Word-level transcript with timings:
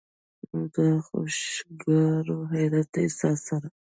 نو 0.49 0.59
د 0.73 0.77
خوشګوار 1.05 2.25
حېرت 2.51 2.87
د 2.93 2.95
احساس 3.05 3.39
سره 3.47 3.67